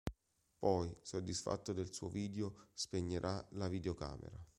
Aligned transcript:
Poi, 0.57 0.97
soddisfatto 1.03 1.73
del 1.73 1.93
suo 1.93 2.09
video, 2.09 2.69
spegnerà 2.73 3.45
la 3.51 3.67
videocamera. 3.67 4.43